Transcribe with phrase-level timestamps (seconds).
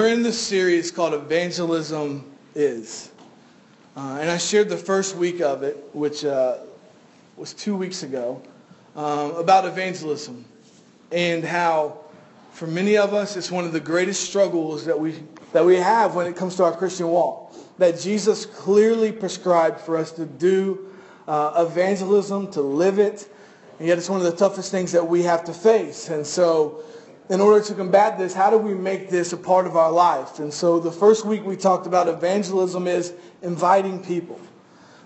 [0.00, 3.10] We're in this series called Evangelism Is.
[3.96, 6.58] Uh, and I shared the first week of it, which uh,
[7.36, 8.40] was two weeks ago,
[8.94, 10.44] um, about evangelism
[11.10, 11.98] and how
[12.52, 15.16] for many of us it's one of the greatest struggles that we,
[15.52, 17.52] that we have when it comes to our Christian walk.
[17.78, 20.94] That Jesus clearly prescribed for us to do
[21.26, 23.28] uh, evangelism, to live it,
[23.80, 26.08] and yet it's one of the toughest things that we have to face.
[26.08, 26.84] And so
[27.30, 30.38] in order to combat this, how do we make this a part of our life?
[30.38, 34.40] And so the first week we talked about evangelism is inviting people.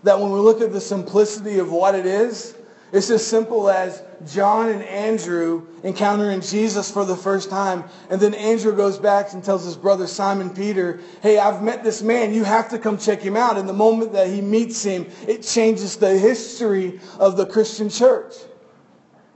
[0.05, 2.57] That when we look at the simplicity of what it is,
[2.93, 7.85] it's as simple as John and Andrew encountering Jesus for the first time.
[8.11, 12.03] And then Andrew goes back and tells his brother Simon Peter, hey, I've met this
[12.03, 12.35] man.
[12.35, 13.57] You have to come check him out.
[13.57, 18.35] And the moment that he meets him, it changes the history of the Christian church.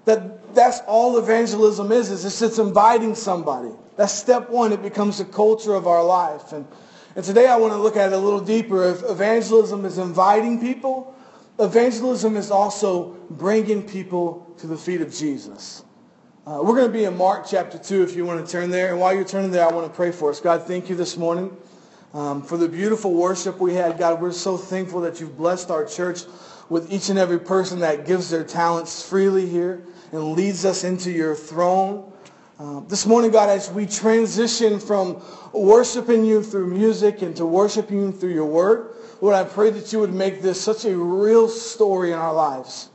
[0.05, 3.70] That that's all evangelism is, is it's inviting somebody.
[3.97, 4.73] That's step one.
[4.73, 6.52] It becomes the culture of our life.
[6.52, 6.66] And,
[7.14, 8.91] and today I want to look at it a little deeper.
[8.91, 11.14] If evangelism is inviting people,
[11.61, 15.84] evangelism is also bringing people to the feet of Jesus.
[16.47, 18.91] Uh, we're going to be in Mark chapter 2 if you want to turn there.
[18.91, 20.41] And while you're turning there, I want to pray for us.
[20.41, 21.56] God, thank you this morning
[22.14, 23.98] um, for the beautiful worship we had.
[23.98, 26.23] God, we're so thankful that you've blessed our church
[26.69, 31.10] with each and every person that gives their talents freely here and leads us into
[31.10, 32.12] your throne.
[32.58, 38.00] Uh, this morning, God, as we transition from worshiping you through music and to worshiping
[38.00, 41.48] you through your word, Lord, I pray that you would make this such a real
[41.48, 42.88] story in our lives.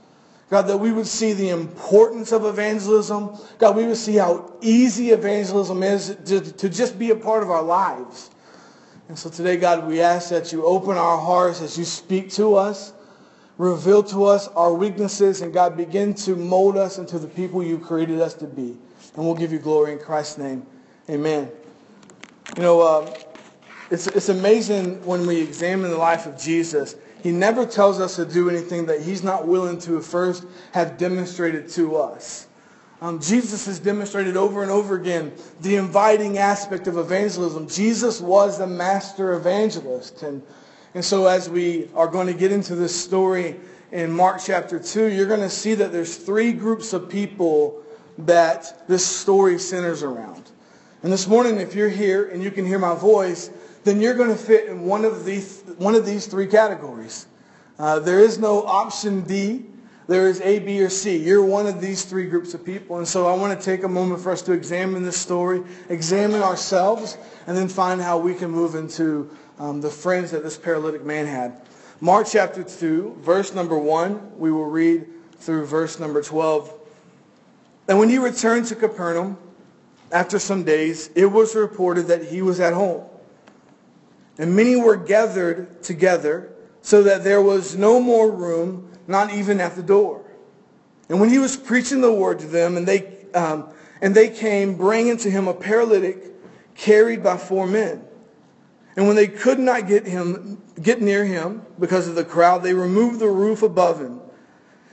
[0.49, 3.37] God, that we would see the importance of evangelism.
[3.57, 7.49] God, we would see how easy evangelism is to, to just be a part of
[7.49, 8.31] our lives.
[9.07, 12.55] And so today, God, we ask that you open our hearts as you speak to
[12.55, 12.93] us
[13.61, 17.77] reveal to us our weaknesses, and God, begin to mold us into the people you
[17.77, 18.75] created us to be.
[19.15, 20.65] And we'll give you glory in Christ's name.
[21.07, 21.51] Amen.
[22.57, 23.15] You know, uh,
[23.91, 26.95] it's, it's amazing when we examine the life of Jesus.
[27.21, 31.69] He never tells us to do anything that he's not willing to first have demonstrated
[31.69, 32.47] to us.
[32.99, 37.67] Um, Jesus has demonstrated over and over again the inviting aspect of evangelism.
[37.67, 40.23] Jesus was the master evangelist.
[40.23, 40.41] And
[40.93, 43.55] and so as we are going to get into this story
[43.91, 47.81] in Mark chapter 2, you're going to see that there's three groups of people
[48.19, 50.51] that this story centers around.
[51.03, 53.49] And this morning, if you're here and you can hear my voice,
[53.83, 57.25] then you're going to fit in one of these, one of these three categories.
[57.79, 59.65] Uh, there is no option D.
[60.07, 61.17] There is A, B, or C.
[61.17, 62.97] You're one of these three groups of people.
[62.97, 66.41] And so I want to take a moment for us to examine this story, examine
[66.41, 71.05] ourselves, and then find how we can move into um, the friends that this paralytic
[71.05, 71.55] man had.
[71.99, 75.05] Mark chapter 2, verse number 1, we will read
[75.35, 76.73] through verse number 12.
[77.87, 79.37] And when he returned to Capernaum,
[80.11, 83.03] after some days, it was reported that he was at home.
[84.39, 86.51] And many were gathered together,
[86.81, 90.25] so that there was no more room, not even at the door.
[91.07, 93.69] And when he was preaching the word to them, and they, um,
[94.01, 96.17] and they came, bringing to him a paralytic
[96.73, 98.07] carried by four men.
[98.95, 102.73] And when they could not get him, get near him because of the crowd, they
[102.73, 104.19] removed the roof above him.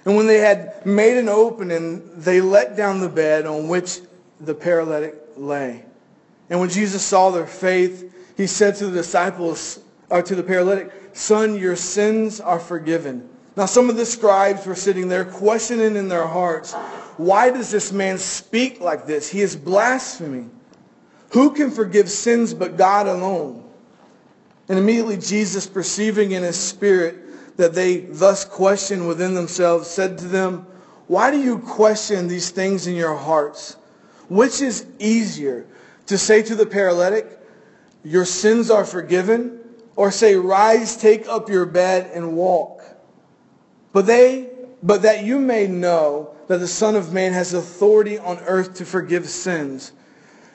[0.04, 4.00] And when they had made an opening, they let down the bed on which
[4.40, 5.84] the paralytic lay.
[6.48, 10.92] And when Jesus saw their faith, he said to the disciples, or to the paralytic,
[11.12, 13.28] Son, your sins are forgiven.
[13.56, 16.74] Now some of the scribes were sitting there questioning in their hearts,
[17.16, 19.28] Why does this man speak like this?
[19.28, 20.50] He is blaspheming.
[21.30, 23.67] Who can forgive sins but God alone?
[24.68, 30.26] And immediately Jesus, perceiving in his spirit that they thus questioned within themselves, said to
[30.26, 30.66] them,
[31.06, 33.76] Why do you question these things in your hearts?
[34.28, 35.66] Which is easier,
[36.06, 37.38] to say to the paralytic,
[38.04, 39.58] Your sins are forgiven,
[39.96, 42.82] or say, Rise, take up your bed and walk?
[43.92, 44.50] But they,
[44.82, 48.84] but that you may know that the Son of Man has authority on earth to
[48.84, 49.92] forgive sins.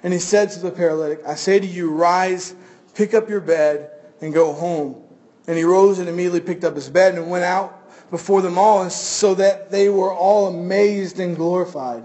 [0.04, 2.56] And he said to the paralytic, I say to you, rise,
[2.94, 3.90] pick up your bed,
[4.24, 4.96] and go home.
[5.48, 7.80] And he rose and immediately picked up his bed and went out
[8.10, 12.04] before them all, so that they were all amazed and glorified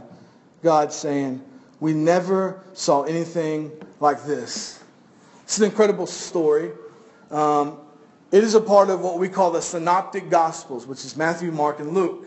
[0.63, 1.43] God, saying,
[1.81, 3.71] We never saw anything
[4.01, 4.83] like this.
[5.45, 6.73] It's an incredible story.
[7.31, 7.79] Um,
[8.33, 11.79] it is a part of what we call the Synoptic Gospels, which is Matthew, Mark,
[11.79, 12.27] and Luke.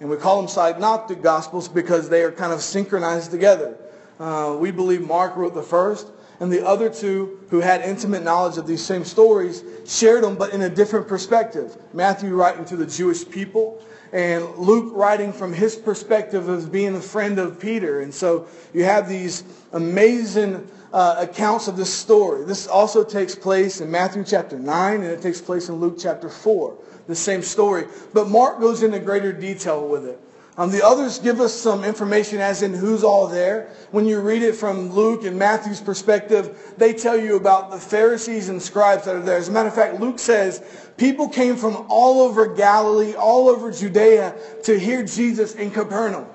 [0.00, 3.76] And we call them Synoptic Gospels because they are kind of synchronized together.
[4.18, 6.08] Uh, we believe Mark wrote the first,
[6.42, 10.52] and the other two who had intimate knowledge of these same stories shared them, but
[10.52, 11.76] in a different perspective.
[11.92, 13.80] Matthew writing to the Jewish people,
[14.12, 18.00] and Luke writing from his perspective as being a friend of Peter.
[18.00, 22.44] And so you have these amazing uh, accounts of this story.
[22.44, 26.28] This also takes place in Matthew chapter 9 and it takes place in Luke chapter
[26.28, 27.86] 4, the same story.
[28.12, 30.20] But Mark goes into greater detail with it.
[30.58, 33.70] Um, the others give us some information as in who's all there.
[33.90, 38.50] When you read it from Luke and Matthew's perspective, they tell you about the Pharisees
[38.50, 39.38] and scribes that are there.
[39.38, 40.62] As a matter of fact, Luke says
[40.98, 44.34] people came from all over Galilee, all over Judea
[44.64, 46.26] to hear Jesus in Capernaum.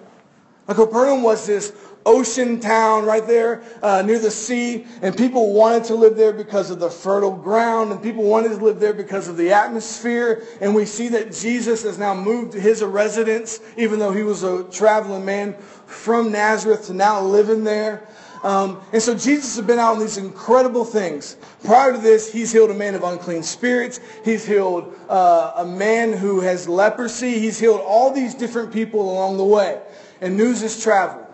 [0.67, 1.71] Now, Capernaum was this
[2.07, 6.71] ocean town right there uh, near the sea, and people wanted to live there because
[6.71, 10.43] of the fertile ground, and people wanted to live there because of the atmosphere.
[10.61, 14.63] And we see that Jesus has now moved his residence, even though he was a
[14.71, 15.53] traveling man
[15.85, 18.07] from Nazareth to now living there.
[18.43, 21.37] Um, and so Jesus has been out on these incredible things.
[21.63, 23.99] Prior to this, he's healed a man of unclean spirits.
[24.23, 27.39] He's healed uh, a man who has leprosy.
[27.39, 29.81] He's healed all these different people along the way.
[30.21, 31.26] And news has traveled.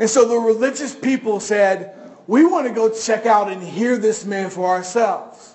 [0.00, 1.94] And so the religious people said,
[2.26, 5.54] we want to go check out and hear this man for ourselves.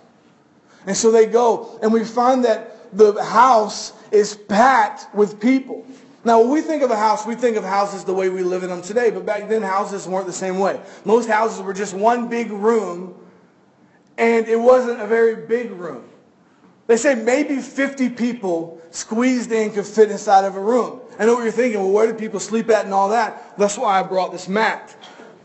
[0.86, 5.83] And so they go, and we find that the house is packed with people.
[6.24, 8.62] Now, when we think of a house, we think of houses the way we live
[8.62, 9.09] in them today.
[9.09, 10.80] But back then, houses weren't the same way.
[11.06, 13.15] Most houses were just one big room,
[14.19, 16.07] and it wasn't a very big room.
[16.86, 21.01] They say maybe 50 people squeezed in could fit inside of a room.
[21.18, 21.80] I know what you're thinking.
[21.80, 23.58] Well, where do people sleep at and all that?
[23.58, 24.96] That's why I brought this mat.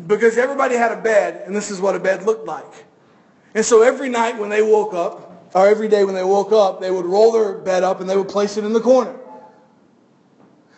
[0.06, 2.86] Because everybody had a bed, and this is what a bed looked like.
[3.54, 6.80] And so every night when they woke up, or every day when they woke up,
[6.80, 9.16] they would roll their bed up and they would place it in the corner.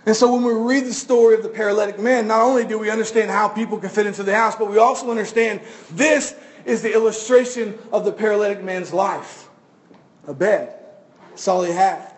[0.06, 2.90] And so when we read the story of the paralytic man, not only do we
[2.90, 5.60] understand how people can fit into the house, but we also understand
[5.92, 6.34] this
[6.64, 9.48] is the illustration of the paralytic man's life.
[10.26, 10.74] A bed.
[11.30, 12.11] That's all he had.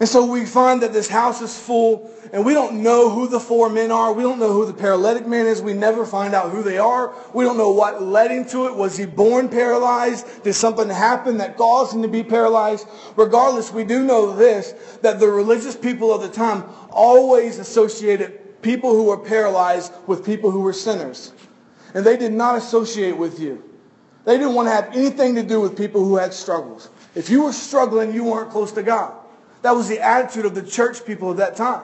[0.00, 3.38] And so we find that this house is full, and we don't know who the
[3.38, 4.14] four men are.
[4.14, 5.60] We don't know who the paralytic man is.
[5.60, 7.14] We never find out who they are.
[7.34, 8.74] We don't know what led him to it.
[8.74, 10.42] Was he born paralyzed?
[10.42, 12.86] Did something happen that caused him to be paralyzed?
[13.14, 18.94] Regardless, we do know this, that the religious people of the time always associated people
[18.94, 21.34] who were paralyzed with people who were sinners.
[21.92, 23.62] And they did not associate with you.
[24.24, 26.88] They didn't want to have anything to do with people who had struggles.
[27.14, 29.19] If you were struggling, you weren't close to God.
[29.62, 31.82] That was the attitude of the church people of that time.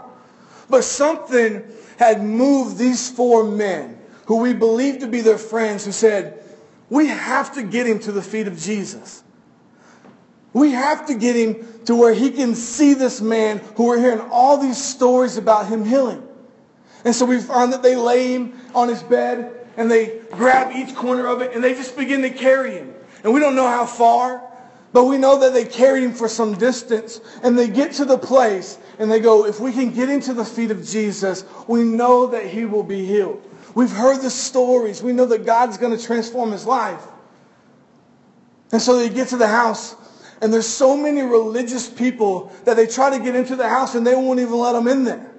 [0.69, 1.63] But something
[1.99, 6.43] had moved these four men who we believed to be their friends who said,
[6.89, 9.23] we have to get him to the feet of Jesus.
[10.53, 14.21] We have to get him to where he can see this man who we're hearing
[14.31, 16.27] all these stories about him healing.
[17.05, 20.95] And so we find that they lay him on his bed and they grab each
[20.95, 22.95] corner of it and they just begin to carry him.
[23.23, 24.43] And we don't know how far.
[24.97, 28.17] But we know that they carried him for some distance and they get to the
[28.17, 32.29] place and they go, if we can get into the feet of Jesus, we know
[32.29, 33.43] that he will be healed.
[33.75, 35.03] We've heard the stories.
[35.03, 37.03] We know that God's going to transform his life.
[38.73, 39.97] And so they get to the house
[40.41, 44.07] and there's so many religious people that they try to get into the house and
[44.07, 45.31] they won't even let them in there.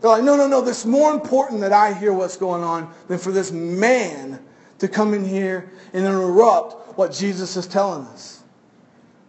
[0.00, 3.18] They're like, no, no, no, it's more important that I hear what's going on than
[3.18, 4.42] for this man
[4.78, 8.41] to come in here and interrupt what Jesus is telling us.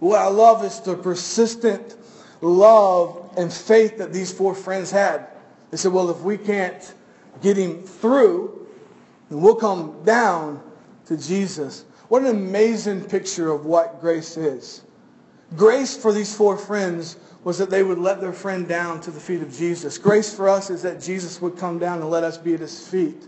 [0.04, 1.96] What I love is the persistent
[2.42, 5.28] love and faith that these four friends had.
[5.72, 6.94] They said, well, if we can't
[7.42, 8.68] get him through,
[9.30, 10.62] then we'll come down
[11.06, 11.86] to Jesus.
[12.10, 14.82] What an amazing picture of what grace is.
[15.56, 19.22] Grace for these four friends was that they would let their friend down to the
[19.22, 19.98] feet of Jesus.
[19.98, 22.86] Grace for us is that Jesus would come down and let us be at his
[22.86, 23.24] feet.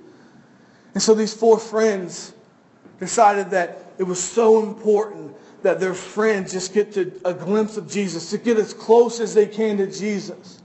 [0.93, 2.33] And so these four friends
[2.99, 5.33] decided that it was so important
[5.65, 9.33] that their friends just get to a glimpse of Jesus, to get as close as
[9.33, 10.61] they can to Jesus.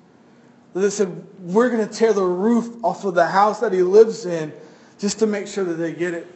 [0.75, 4.26] They said, we're going to tear the roof off of the house that he lives
[4.26, 4.52] in
[4.99, 6.26] just to make sure that they get it.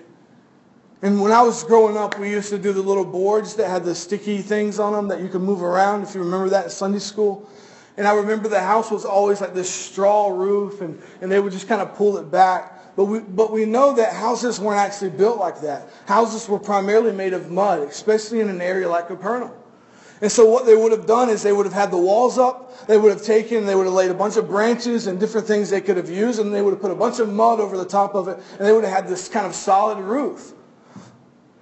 [1.02, 3.84] And when I was growing up, we used to do the little boards that had
[3.84, 6.70] the sticky things on them that you could move around, if you remember that in
[6.70, 7.46] Sunday school.
[7.98, 11.52] And I remember the house was always like this straw roof, and, and they would
[11.52, 12.73] just kind of pull it back.
[12.96, 15.88] But we, but we know that houses weren't actually built like that.
[16.06, 19.50] Houses were primarily made of mud, especially in an area like Capernaum.
[20.20, 22.86] And so what they would have done is they would have had the walls up.
[22.86, 25.70] They would have taken, they would have laid a bunch of branches and different things
[25.70, 27.84] they could have used, and they would have put a bunch of mud over the
[27.84, 30.52] top of it, and they would have had this kind of solid roof.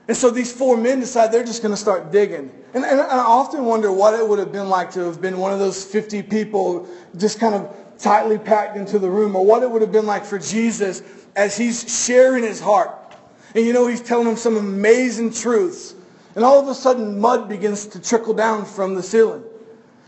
[0.09, 2.51] And so these four men decide they're just going to start digging.
[2.75, 5.53] And, and, I often wonder what it would have been like to have been one
[5.53, 9.71] of those 50 people just kind of tightly packed into the room, or what it
[9.71, 11.03] would have been like for Jesus
[11.37, 12.91] as he's sharing his heart.
[13.55, 15.95] And you know, he's telling them some amazing truths.
[16.35, 19.45] And all of a sudden, mud begins to trickle down from the ceiling.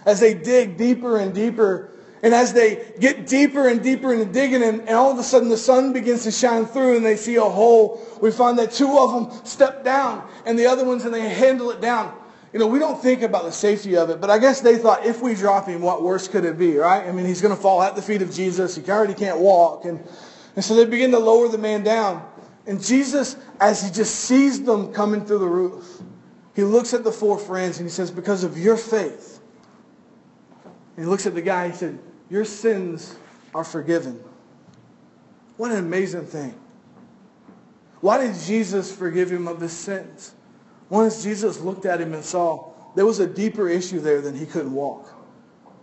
[0.06, 1.90] as they dig deeper and deeper.
[2.22, 5.50] And as they get deeper and deeper into digging, and, and all of a sudden
[5.50, 8.98] the sun begins to shine through and they see a hole, we find that two
[8.98, 12.14] of them step down and the other ones and they handle it down.
[12.54, 15.04] You know, we don't think about the safety of it, but I guess they thought
[15.04, 17.04] if we drop him, what worse could it be, right?
[17.04, 18.76] I mean, he's going to fall at the feet of Jesus.
[18.76, 19.86] He already can't walk.
[19.86, 20.00] And,
[20.54, 22.24] and so they begin to lower the man down.
[22.68, 26.00] And Jesus, as he just sees them coming through the roof,
[26.54, 29.40] he looks at the four friends and he says, because of your faith.
[30.96, 31.98] And he looks at the guy, and he said,
[32.30, 33.16] your sins
[33.52, 34.22] are forgiven.
[35.56, 36.54] What an amazing thing.
[38.00, 40.34] Why did Jesus forgive him of his sins?
[40.88, 44.46] Once Jesus looked at him and saw there was a deeper issue there than he
[44.46, 45.12] couldn't walk.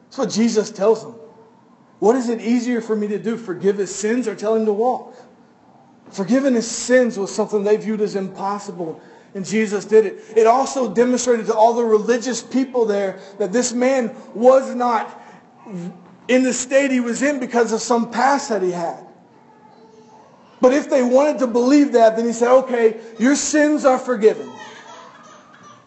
[0.05, 1.15] That's what Jesus tells him.
[2.00, 4.74] What is it easier for me to do, forgive his sins or tell him to
[4.74, 5.15] walk?
[6.12, 9.00] Forgiving his sins was something they viewed as impossible,
[9.34, 10.24] and Jesus did it.
[10.36, 15.22] It also demonstrated to all the religious people there that this man was not
[16.27, 19.05] in the state he was in because of some past that he had.
[20.60, 24.51] But if they wanted to believe that, then he said, okay, your sins are forgiven.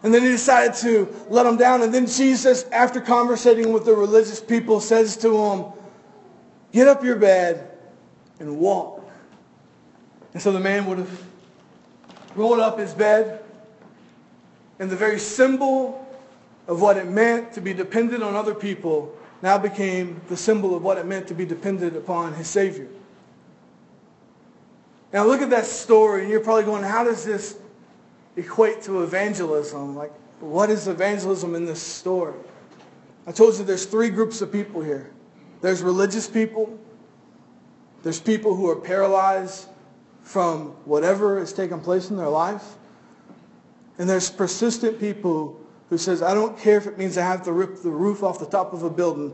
[0.05, 1.81] And then he decided to let him down.
[1.81, 5.65] And then Jesus, after conversating with the religious people, says to him,
[6.71, 7.71] get up your bed
[8.39, 9.03] and walk.
[10.33, 11.23] And so the man would have
[12.35, 13.43] rolled up his bed.
[14.77, 16.07] And the very symbol
[16.67, 20.83] of what it meant to be dependent on other people now became the symbol of
[20.83, 22.87] what it meant to be dependent upon his Savior.
[25.11, 27.57] Now look at that story, and you're probably going, how does this
[28.37, 29.95] equate to evangelism.
[29.95, 32.35] Like, what is evangelism in this story?
[33.27, 35.11] I told you there's three groups of people here.
[35.61, 36.79] There's religious people.
[38.03, 39.67] There's people who are paralyzed
[40.21, 42.75] from whatever is taking place in their life.
[43.97, 47.53] And there's persistent people who says, I don't care if it means I have to
[47.53, 49.33] rip the roof off the top of a building.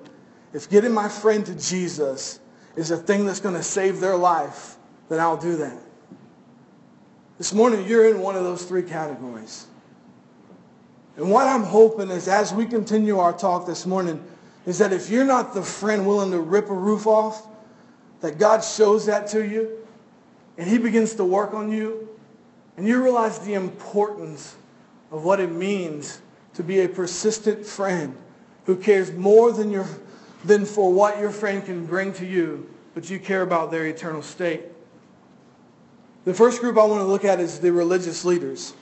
[0.54, 2.40] If getting my friend to Jesus
[2.76, 4.78] is a thing that's going to save their life,
[5.10, 5.78] then I'll do that.
[7.42, 9.66] This morning, you're in one of those three categories.
[11.18, 14.24] And what I'm hoping is as we continue our talk this morning,
[14.68, 17.48] is that if you're not the friend willing to rip a roof off,
[18.20, 19.76] that God shows that to you,
[20.60, 22.08] and he begins to work on you,
[22.78, 24.56] and you realize the importance
[25.10, 26.22] of what it means
[26.54, 28.16] to be a persistent friend
[28.68, 29.88] who cares more than, your,
[30.46, 34.22] than for what your friend can bring to you, but you care about their eternal
[34.22, 34.62] state.
[36.26, 38.74] The first group I want to look at is the religious leaders.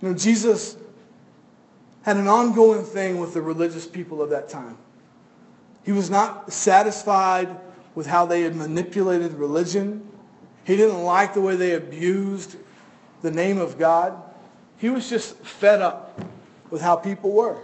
[0.00, 0.76] You know, Jesus
[2.02, 4.78] had an ongoing thing with the religious people of that time.
[5.84, 7.54] He was not satisfied
[7.94, 10.08] with how they had manipulated religion.
[10.64, 12.56] He didn't like the way they abused
[13.22, 14.14] the name of God.
[14.78, 16.18] He was just fed up
[16.70, 17.58] with how people were.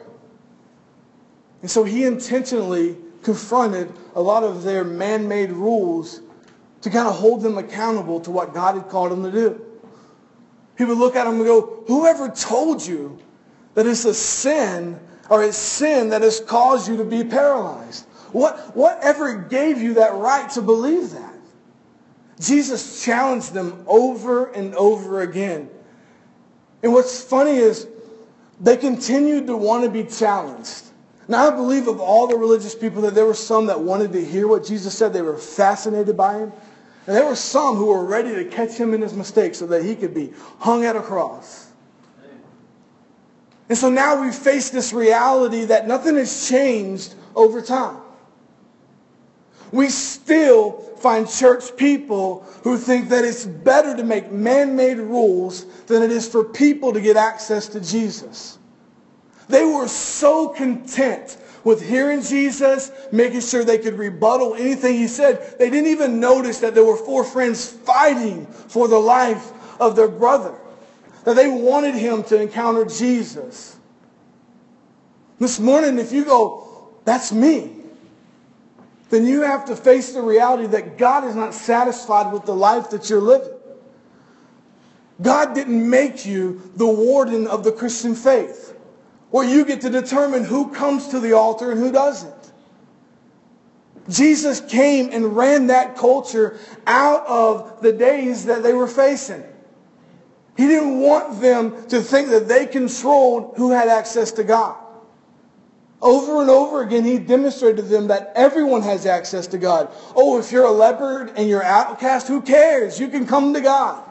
[1.62, 6.20] And so he intentionally confronted a lot of their man-made rules
[6.86, 9.60] to kind of hold them accountable to what God had called them to do.
[10.78, 13.18] He would look at them and go, whoever told you
[13.74, 14.96] that it's a sin
[15.28, 18.06] or it's sin that has caused you to be paralyzed?
[18.30, 21.34] What, whatever gave you that right to believe that?
[22.38, 25.68] Jesus challenged them over and over again.
[26.84, 27.88] And what's funny is
[28.60, 30.84] they continued to want to be challenged.
[31.26, 34.24] Now, I believe of all the religious people that there were some that wanted to
[34.24, 35.12] hear what Jesus said.
[35.12, 36.52] They were fascinated by him.
[37.06, 39.84] And there were some who were ready to catch him in his mistake so that
[39.84, 41.70] he could be hung at a cross.
[43.68, 47.98] And so now we face this reality that nothing has changed over time.
[49.72, 56.02] We still find church people who think that it's better to make man-made rules than
[56.02, 58.58] it is for people to get access to Jesus.
[59.48, 61.36] They were so content
[61.66, 65.58] with hearing Jesus, making sure they could rebuttal anything he said.
[65.58, 70.06] They didn't even notice that there were four friends fighting for the life of their
[70.06, 70.54] brother.
[71.24, 73.76] That they wanted him to encounter Jesus.
[75.40, 77.72] This morning, if you go, that's me,
[79.10, 82.90] then you have to face the reality that God is not satisfied with the life
[82.90, 83.54] that you're living.
[85.20, 88.75] God didn't make you the warden of the Christian faith
[89.36, 92.52] where you get to determine who comes to the altar and who doesn't.
[94.08, 99.44] Jesus came and ran that culture out of the days that they were facing.
[100.56, 104.74] He didn't want them to think that they controlled who had access to God.
[106.00, 109.90] Over and over again, he demonstrated to them that everyone has access to God.
[110.14, 112.98] Oh, if you're a leopard and you're outcast, who cares?
[112.98, 114.02] You can come to God.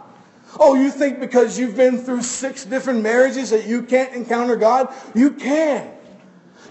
[0.59, 4.93] Oh, you think because you've been through six different marriages that you can't encounter God?
[5.13, 5.91] You can.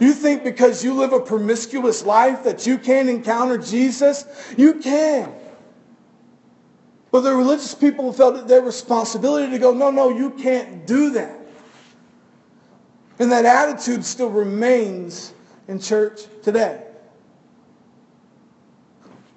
[0.01, 4.27] You think because you live a promiscuous life that you can't encounter Jesus?
[4.57, 5.33] You can.
[7.11, 11.11] But the religious people felt it their responsibility to go, no, no, you can't do
[11.11, 11.39] that.
[13.21, 15.33] And that attitude still remains
[15.69, 16.83] in church today.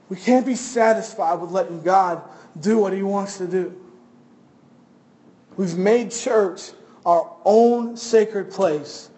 [0.09, 2.23] We can't be satisfied with letting God
[2.59, 3.79] do what he wants to do.
[5.57, 6.71] We've made church
[7.05, 9.09] our own sacred place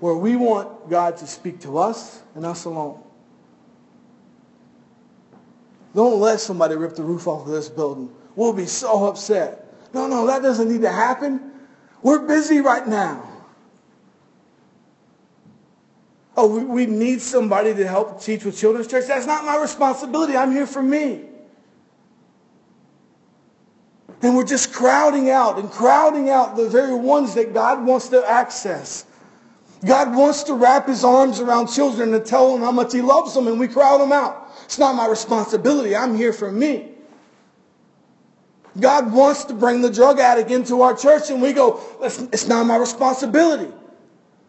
[0.00, 3.02] where we want God to speak to us and us alone.
[5.94, 8.10] Don't let somebody rip the roof off of this building.
[8.34, 9.60] We'll be so upset.
[9.92, 11.52] No, no, that doesn't need to happen.
[12.02, 13.30] We're busy right now.
[16.36, 19.06] Oh, we, we need somebody to help teach with children's church.
[19.06, 20.36] That's not my responsibility.
[20.36, 21.26] I'm here for me.
[24.22, 28.24] And we're just crowding out and crowding out the very ones that God wants to
[28.28, 29.04] access.
[29.84, 33.34] God wants to wrap his arms around children and tell them how much he loves
[33.34, 34.50] them, and we crowd them out.
[34.64, 35.94] It's not my responsibility.
[35.94, 36.92] I'm here for me.
[38.80, 42.66] God wants to bring the drug addict into our church, and we go, it's not
[42.66, 43.70] my responsibility.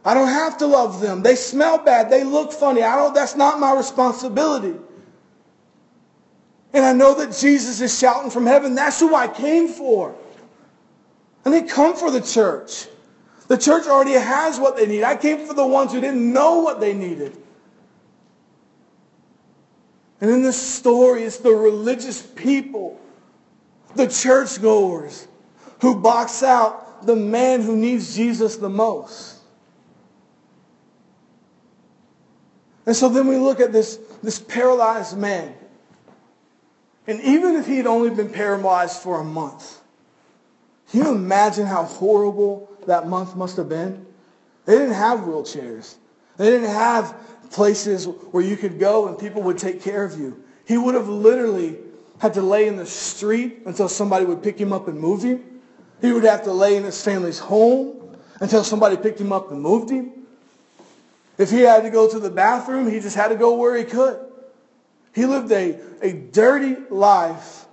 [0.05, 1.21] I don't have to love them.
[1.21, 2.09] They smell bad.
[2.09, 2.81] They look funny.
[2.81, 4.79] I don't, that's not my responsibility.
[6.75, 10.13] And I know that Jesus is shouting from heaven, that's who I came for.
[11.45, 12.87] I didn't come for the church.
[13.47, 15.03] The church already has what they need.
[15.03, 17.37] I came for the ones who didn't know what they needed.
[20.19, 22.99] And in this story, it's the religious people,
[23.95, 25.29] the churchgoers,
[25.79, 29.39] who box out the man who needs Jesus the most.
[32.85, 35.55] And so then we look at this, this paralyzed man.
[37.07, 39.81] And even if he had only been paralyzed for a month,
[40.89, 44.05] can you imagine how horrible that month must have been?
[44.65, 45.95] They didn't have wheelchairs.
[46.37, 47.15] They didn't have
[47.51, 50.43] places where you could go and people would take care of you.
[50.67, 51.77] He would have literally
[52.19, 55.43] had to lay in the street until somebody would pick him up and move him.
[56.01, 59.61] He would have to lay in his family's home until somebody picked him up and
[59.61, 60.11] moved him.
[61.37, 63.83] If he had to go to the bathroom, he just had to go where he
[63.83, 64.24] could.
[65.15, 67.65] He lived a, a dirty life.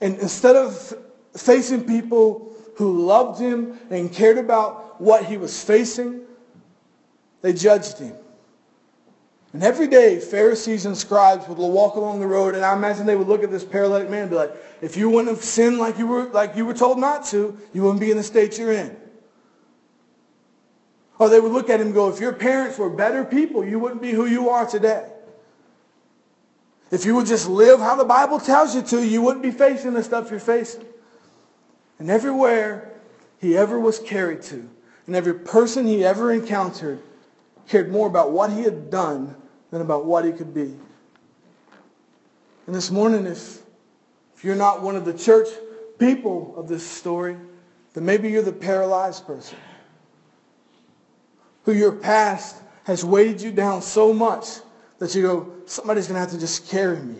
[0.00, 0.94] And instead of
[1.36, 6.20] facing people who loved him and cared about what he was facing,
[7.42, 8.14] they judged him.
[9.52, 13.16] And every day, Pharisees and scribes would walk along the road, and I imagine they
[13.16, 15.98] would look at this paralytic man and be like, if you wouldn't have sinned like
[15.98, 18.72] you were, like you were told not to, you wouldn't be in the state you're
[18.72, 18.94] in.
[21.18, 23.80] Or they would look at him and go, if your parents were better people, you
[23.80, 25.08] wouldn't be who you are today.
[26.90, 29.92] If you would just live how the Bible tells you to, you wouldn't be facing
[29.92, 30.84] the stuff you're facing.
[31.98, 32.92] And everywhere
[33.40, 34.68] he ever was carried to,
[35.06, 37.00] and every person he ever encountered
[37.68, 39.36] cared more about what he had done
[39.70, 40.74] than about what he could be.
[42.66, 43.60] And this morning, if,
[44.36, 45.48] if you're not one of the church
[45.98, 47.36] people of this story,
[47.94, 49.58] then maybe you're the paralyzed person
[51.64, 54.60] who your past has weighed you down so much
[54.98, 57.16] that you go, somebody's going to have to just carry me.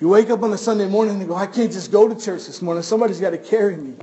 [0.00, 2.46] You wake up on a Sunday morning and go, I can't just go to church
[2.46, 2.82] this morning.
[2.82, 3.94] Somebody's got to carry me.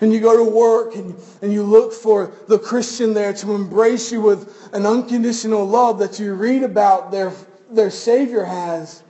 [0.00, 4.10] And you go to work and, and you look for the Christian there to embrace
[4.10, 7.32] you with an unconditional love that you read about their,
[7.70, 9.04] their Savior has.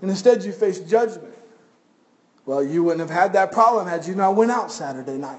[0.00, 1.34] And instead you face judgment.
[2.46, 5.38] Well, you wouldn't have had that problem had you not went out Saturday night.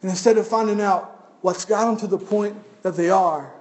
[0.00, 3.52] And instead of finding out what's got them to the point that they are,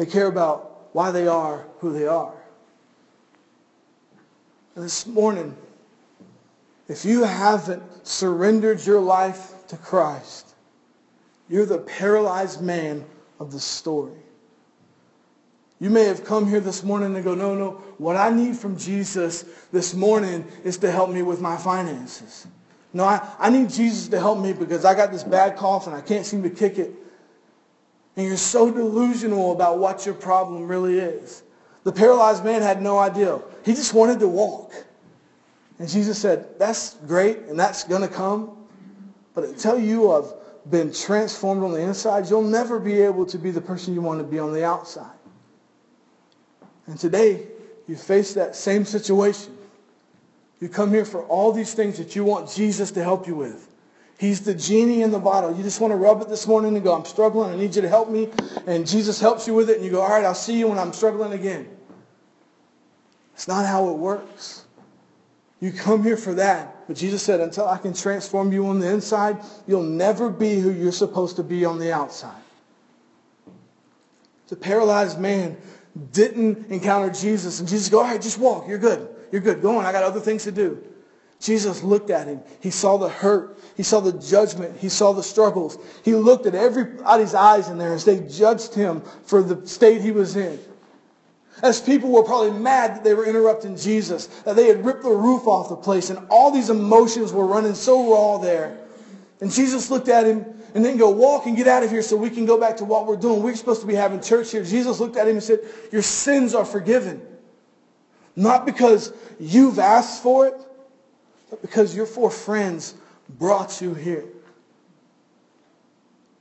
[0.00, 2.32] they care about why they are who they are.
[4.74, 5.54] And this morning,
[6.88, 10.54] if you haven't surrendered your life to Christ,
[11.50, 13.04] you're the paralyzed man
[13.38, 14.16] of the story.
[15.80, 18.78] You may have come here this morning and go, no, no, what I need from
[18.78, 22.46] Jesus this morning is to help me with my finances.
[22.94, 25.94] No, I, I need Jesus to help me because I got this bad cough and
[25.94, 26.94] I can't seem to kick it.
[28.20, 31.42] And you're so delusional about what your problem really is.
[31.84, 33.40] The paralyzed man had no idea.
[33.64, 34.74] He just wanted to walk.
[35.78, 38.58] And Jesus said, that's great and that's going to come.
[39.32, 40.34] But until you have
[40.70, 44.20] been transformed on the inside, you'll never be able to be the person you want
[44.20, 45.16] to be on the outside.
[46.88, 47.46] And today,
[47.88, 49.56] you face that same situation.
[50.60, 53.69] You come here for all these things that you want Jesus to help you with.
[54.20, 55.56] He's the genie in the bottle.
[55.56, 57.54] You just want to rub it this morning and go, I'm struggling.
[57.54, 58.28] I need you to help me.
[58.66, 59.76] And Jesus helps you with it.
[59.76, 61.66] And you go, all right, I'll see you when I'm struggling again.
[63.32, 64.66] It's not how it works.
[65.60, 66.86] You come here for that.
[66.86, 70.70] But Jesus said, until I can transform you on the inside, you'll never be who
[70.70, 72.42] you're supposed to be on the outside.
[74.48, 75.56] the paralyzed man
[76.12, 77.60] didn't encounter Jesus.
[77.60, 78.68] And Jesus go, all right, just walk.
[78.68, 79.08] You're good.
[79.32, 79.62] You're good.
[79.62, 79.86] Go on.
[79.86, 80.89] I got other things to do.
[81.40, 82.42] Jesus looked at him.
[82.60, 83.58] He saw the hurt.
[83.76, 84.78] He saw the judgment.
[84.78, 85.78] He saw the struggles.
[86.04, 90.10] He looked at everybody's eyes in there as they judged him for the state he
[90.10, 90.58] was in.
[91.62, 95.10] As people were probably mad that they were interrupting Jesus, that they had ripped the
[95.10, 98.78] roof off the place, and all these emotions were running so raw there.
[99.40, 102.16] And Jesus looked at him and then go, walk and get out of here so
[102.16, 103.42] we can go back to what we're doing.
[103.42, 104.62] We're supposed to be having church here.
[104.62, 107.26] Jesus looked at him and said, your sins are forgiven.
[108.36, 110.54] Not because you've asked for it,
[111.50, 112.94] but because your four friends
[113.28, 114.24] brought you here.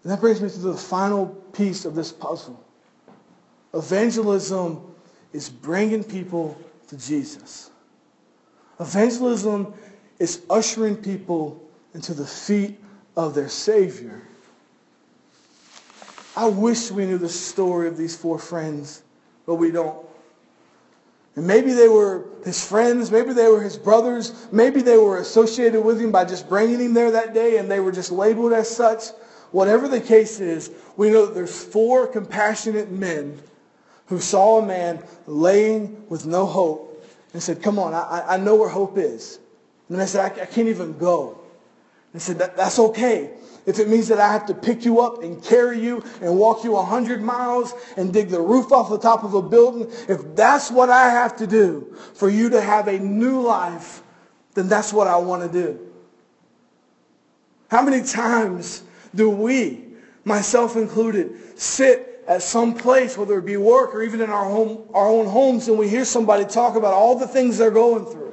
[0.04, 2.64] And that brings me to the final piece of this puzzle.
[3.74, 4.82] Evangelism
[5.34, 7.70] is bringing people to Jesus.
[8.80, 9.74] Evangelism
[10.20, 11.62] is ushering people
[11.94, 12.80] into the feet
[13.18, 14.22] of their Savior.
[16.36, 19.04] I wish we knew the story of these four friends,
[19.46, 20.09] but we don't.
[21.40, 25.80] And maybe they were his friends, maybe they were his brothers, maybe they were associated
[25.86, 28.70] with him by just bringing him there that day and they were just labeled as
[28.70, 29.04] such.
[29.52, 33.40] Whatever the case is, we know that there's four compassionate men
[34.08, 38.56] who saw a man laying with no hope and said, come on, I, I know
[38.56, 39.40] where hope is.
[39.88, 41.40] And they said, I, I can't even go.
[42.14, 43.32] And said, that, that's okay.
[43.66, 46.64] If it means that I have to pick you up and carry you and walk
[46.64, 50.72] you 100 miles and dig the roof off the top of a building, if that's
[50.72, 54.02] what I have to do for you to have a new life,
[54.56, 55.80] then that's what I want to do.
[57.70, 59.86] How many times do we,
[60.26, 64.88] myself included, sit at some place, whether it be work or even in our, home,
[64.94, 68.29] our own homes, and we hear somebody talk about all the things they're going through?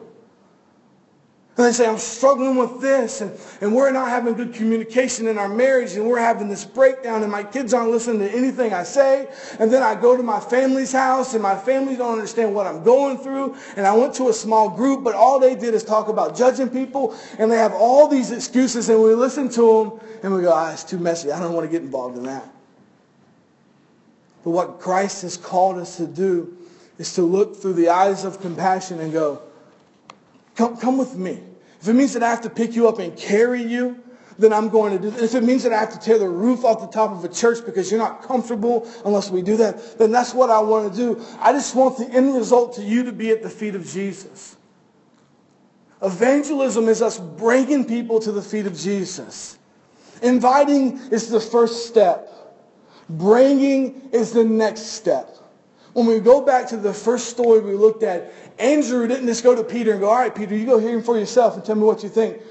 [1.59, 5.39] And they say, I'm struggling with this, and, and we're not having good communication in
[5.39, 8.83] our marriage, and we're having this breakdown, and my kids aren't listening to anything I
[8.83, 9.27] say.
[9.59, 12.85] And then I go to my family's house, and my family don't understand what I'm
[12.85, 13.57] going through.
[13.77, 16.69] And I went to a small group, but all they did is talk about judging
[16.69, 20.53] people, and they have all these excuses, and we listen to them, and we go,
[20.53, 21.33] ah, it's too messy.
[21.33, 22.47] I don't want to get involved in that.
[24.45, 26.55] But what Christ has called us to do
[26.99, 29.41] is to look through the eyes of compassion and go,
[30.57, 31.43] Come, come with me.
[31.81, 34.03] If it means that I have to pick you up and carry you,
[34.39, 35.23] then I'm going to do that.
[35.23, 37.29] If it means that I have to tear the roof off the top of a
[37.29, 40.97] church because you're not comfortable unless we do that, then that's what I want to
[40.97, 41.25] do.
[41.39, 44.57] I just want the end result to you to be at the feet of Jesus.
[46.03, 49.59] Evangelism is us bringing people to the feet of Jesus.
[50.23, 52.31] Inviting is the first step.
[53.09, 55.37] Bringing is the next step.
[55.97, 59.55] When we go back to the first story we looked at, Andrew didn't just go
[59.55, 61.75] to Peter and go, all right, Peter, you go hear him for yourself and tell
[61.75, 62.43] me what you think.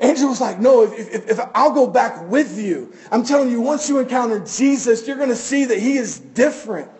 [0.00, 2.92] Andrew was like, no, if, if, if, I'll go back with you.
[3.12, 6.90] I'm telling you, once you encounter Jesus, you're going to see that he is different.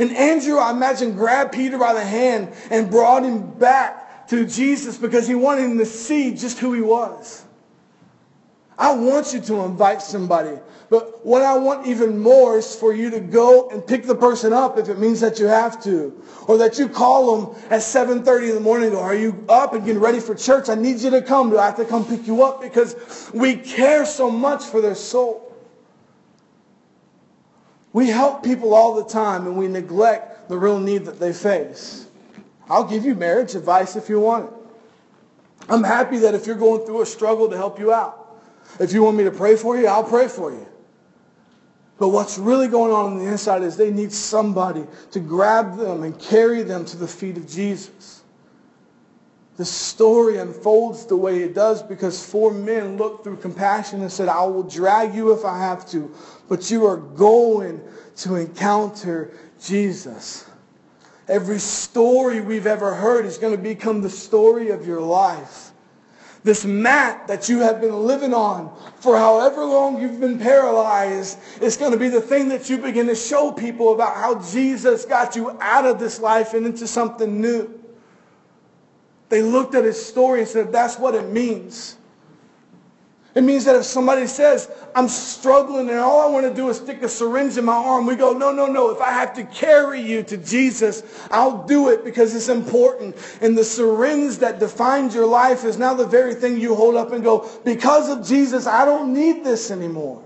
[0.00, 4.98] And Andrew, I imagine, grabbed Peter by the hand and brought him back to Jesus
[4.98, 7.45] because he wanted him to see just who he was.
[8.78, 10.58] I want you to invite somebody.
[10.90, 14.52] But what I want even more is for you to go and pick the person
[14.52, 16.22] up if it means that you have to.
[16.46, 19.72] Or that you call them at 7.30 in the morning and go, are you up
[19.72, 20.68] and getting ready for church?
[20.68, 21.50] I need you to come.
[21.50, 22.60] Do I have to come pick you up?
[22.60, 25.42] Because we care so much for their soul.
[27.92, 32.06] We help people all the time and we neglect the real need that they face.
[32.68, 34.52] I'll give you marriage advice if you want it.
[35.68, 38.25] I'm happy that if you're going through a struggle to help you out.
[38.78, 40.66] If you want me to pray for you, I'll pray for you.
[41.98, 46.02] But what's really going on on the inside is they need somebody to grab them
[46.02, 48.22] and carry them to the feet of Jesus.
[49.56, 54.28] The story unfolds the way it does because four men looked through compassion and said,
[54.28, 56.14] I will drag you if I have to,
[56.50, 57.80] but you are going
[58.16, 60.44] to encounter Jesus.
[61.28, 65.72] Every story we've ever heard is going to become the story of your life
[66.46, 71.76] this mat that you have been living on for however long you've been paralyzed is
[71.76, 75.34] going to be the thing that you begin to show people about how Jesus got
[75.34, 77.68] you out of this life and into something new.
[79.28, 81.95] They looked at his story and said, that's what it means.
[83.36, 86.78] It means that if somebody says, I'm struggling and all I want to do is
[86.78, 88.88] stick a syringe in my arm, we go, no, no, no.
[88.88, 93.14] If I have to carry you to Jesus, I'll do it because it's important.
[93.42, 97.12] And the syringe that defines your life is now the very thing you hold up
[97.12, 100.24] and go, because of Jesus, I don't need this anymore.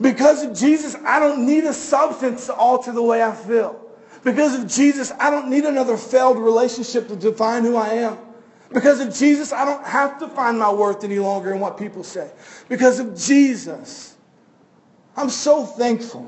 [0.00, 3.84] Because of Jesus, I don't need a substance to alter the way I feel.
[4.22, 8.18] Because of Jesus, I don't need another failed relationship to define who I am.
[8.72, 12.04] Because of Jesus, I don't have to find my worth any longer in what people
[12.04, 12.30] say.
[12.68, 14.16] Because of Jesus,
[15.16, 16.26] I'm so thankful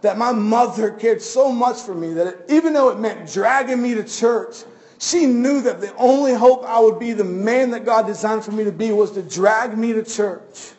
[0.00, 3.80] that my mother cared so much for me that it, even though it meant dragging
[3.80, 4.56] me to church,
[4.98, 8.52] she knew that the only hope I would be the man that God designed for
[8.52, 10.72] me to be was to drag me to church.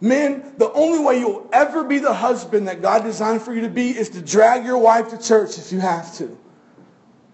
[0.00, 3.68] Men, the only way you'll ever be the husband that God designed for you to
[3.68, 6.38] be is to drag your wife to church if you have to.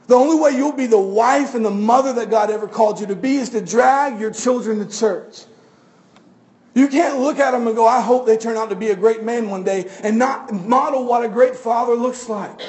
[0.07, 3.07] The only way you'll be the wife and the mother that God ever called you
[3.07, 5.45] to be is to drag your children to church.
[6.75, 8.97] You can't look at them and go, I hope they turn out to be a
[8.97, 12.61] great man one day and not model what a great father looks like.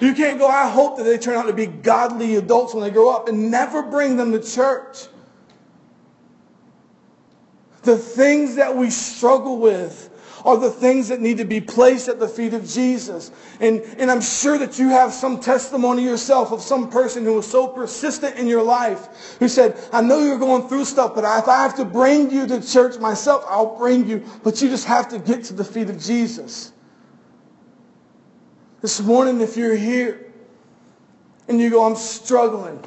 [0.00, 2.90] You can't go, I hope that they turn out to be godly adults when they
[2.90, 5.06] grow up and never bring them to church.
[7.82, 10.08] The things that we struggle with
[10.44, 13.30] are the things that need to be placed at the feet of Jesus.
[13.60, 17.50] And, and I'm sure that you have some testimony yourself of some person who was
[17.50, 21.48] so persistent in your life who said, I know you're going through stuff, but if
[21.48, 24.24] I have to bring you to church myself, I'll bring you.
[24.42, 26.72] But you just have to get to the feet of Jesus.
[28.80, 30.32] This morning, if you're here
[31.48, 32.82] and you go, I'm struggling.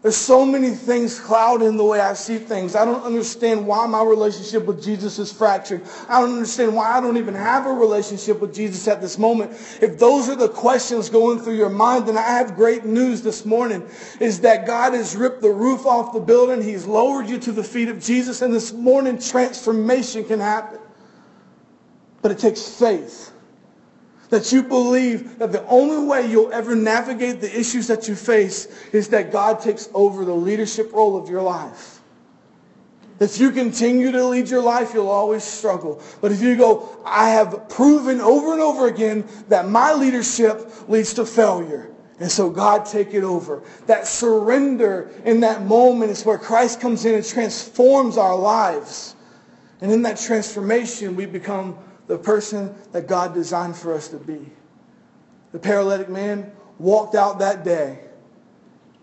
[0.00, 2.76] There's so many things clouding the way I see things.
[2.76, 5.82] I don't understand why my relationship with Jesus is fractured.
[6.08, 9.50] I don't understand why I don't even have a relationship with Jesus at this moment.
[9.82, 13.44] If those are the questions going through your mind, then I have great news this
[13.44, 13.84] morning
[14.20, 16.62] is that God has ripped the roof off the building.
[16.62, 18.40] He's lowered you to the feet of Jesus.
[18.40, 20.78] And this morning transformation can happen.
[22.22, 23.32] But it takes faith
[24.30, 28.68] that you believe that the only way you'll ever navigate the issues that you face
[28.92, 32.00] is that God takes over the leadership role of your life.
[33.20, 36.00] If you continue to lead your life, you'll always struggle.
[36.20, 41.14] But if you go, I have proven over and over again that my leadership leads
[41.14, 41.90] to failure.
[42.20, 43.62] And so God take it over.
[43.86, 49.16] That surrender in that moment is where Christ comes in and transforms our lives.
[49.80, 51.76] And in that transformation, we become
[52.08, 54.50] the person that God designed for us to be.
[55.52, 58.00] The paralytic man walked out that day,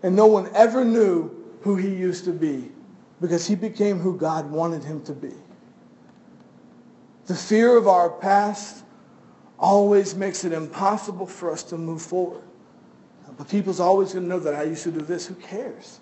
[0.02, 1.30] and no one ever knew
[1.62, 2.70] who he used to be
[3.20, 5.32] because he became who God wanted him to be.
[7.26, 8.84] The fear of our past
[9.58, 12.42] always makes it impossible for us to move forward.
[13.36, 15.26] But people's always going to know that I used to do this.
[15.26, 16.00] Who cares?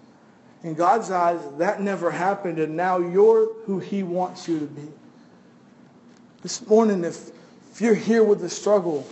[0.63, 4.89] In God's eyes, that never happened, and now you're who he wants you to be.
[6.45, 7.31] This morning, if,
[7.73, 9.07] if you're here with a struggle,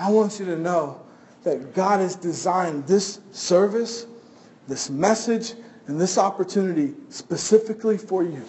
[0.00, 1.02] I want you to know
[1.44, 4.06] that God has designed this service,
[4.66, 5.52] this message,
[5.86, 8.42] and this opportunity specifically for you.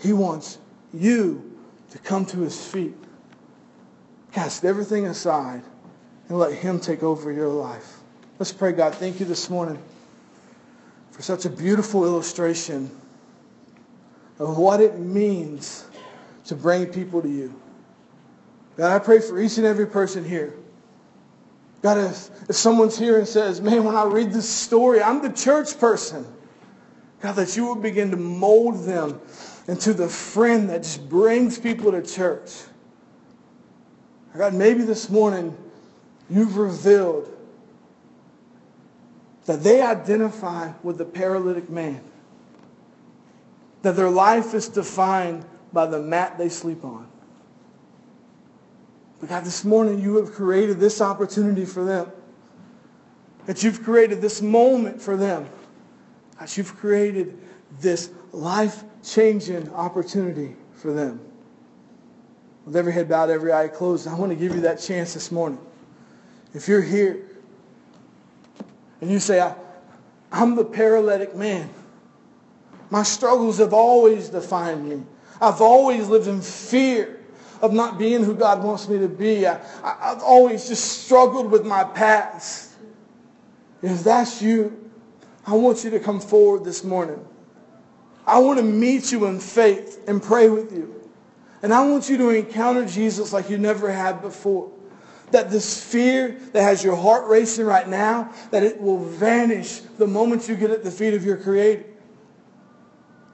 [0.00, 0.56] He wants
[0.94, 1.58] you
[1.90, 2.94] to come to his feet,
[4.32, 5.62] cast everything aside,
[6.30, 7.98] and let him take over your life.
[8.38, 8.94] Let's pray, God.
[8.94, 9.78] Thank you this morning
[11.10, 12.90] for such a beautiful illustration
[14.38, 15.84] of what it means
[16.46, 17.54] to bring people to you.
[18.76, 20.54] God, I pray for each and every person here.
[21.82, 25.30] God, if, if someone's here and says, man, when I read this story, I'm the
[25.30, 26.26] church person.
[27.20, 29.20] God, that you will begin to mold them
[29.68, 32.52] into the friend that just brings people to church.
[34.36, 35.56] God, maybe this morning
[36.28, 37.32] you've revealed
[39.46, 42.02] that they identify with the paralytic man.
[43.82, 45.44] That their life is defined
[45.76, 47.06] by the mat they sleep on.
[49.20, 52.10] But God, this morning you have created this opportunity for them.
[53.44, 55.46] That you've created this moment for them.
[56.40, 57.38] That you've created
[57.78, 61.20] this life-changing opportunity for them.
[62.64, 65.30] With every head bowed, every eye closed, I want to give you that chance this
[65.30, 65.58] morning.
[66.54, 67.22] If you're here
[69.02, 69.46] and you say,
[70.32, 71.68] I'm the paralytic man.
[72.88, 75.02] My struggles have always defined me.
[75.40, 77.20] I've always lived in fear
[77.62, 79.46] of not being who God wants me to be.
[79.46, 82.74] I, have always just struggled with my past.
[83.82, 84.90] If that's you,
[85.46, 87.24] I want you to come forward this morning.
[88.26, 90.92] I want to meet you in faith and pray with you.
[91.62, 94.70] And I want you to encounter Jesus like you never had before.
[95.30, 100.06] That this fear that has your heart racing right now, that it will vanish the
[100.06, 101.84] moment you get at the feet of your Creator.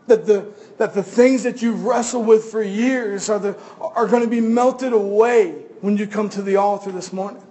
[0.09, 4.23] That the, that the things that you've wrestled with for years are, the, are going
[4.23, 7.43] to be melted away when you come to the altar this morning.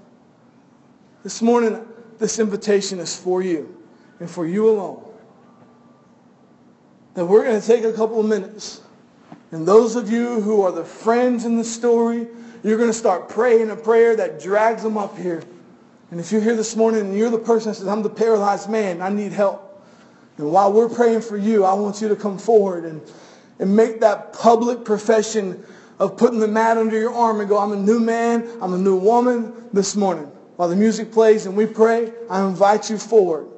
[1.24, 1.86] This morning,
[2.20, 3.78] this invitation is for you
[4.20, 5.04] and for you alone.
[7.14, 8.82] That we're going to take a couple of minutes.
[9.52, 12.28] And those of you who are the friends in the story,
[12.64, 15.44] you're going to start praying a prayer that drags them up here.
[16.12, 18.70] And if you're here this morning and you're the person that says, I'm the paralyzed
[18.70, 19.68] man, I need help.
[20.42, 23.02] And while we're praying for you, I want you to come forward and,
[23.60, 25.64] and make that public profession
[26.00, 28.78] of putting the mat under your arm and go, I'm a new man, I'm a
[28.78, 30.26] new woman this morning.
[30.56, 33.51] While the music plays and we pray, I invite you forward.